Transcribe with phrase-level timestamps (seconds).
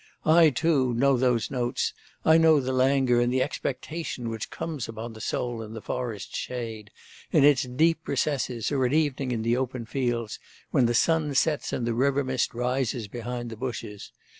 [0.25, 1.93] 'I, too, know those notes,
[2.25, 6.35] I know the languor and the expectation which come upon the soul in the forest's
[6.35, 6.89] shade,
[7.31, 10.39] in its deep recesses, or at evening in the open fields
[10.71, 14.11] when the sun sets and the river mist rises behind the bushes.